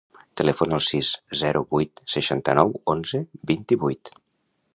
Telefona 0.39 0.73
al 0.77 0.81
sis, 0.85 1.09
zero, 1.43 1.61
vuit, 1.75 2.03
seixanta-nou, 2.15 2.75
onze, 2.95 3.23
vint-i-vuit. 3.53 4.17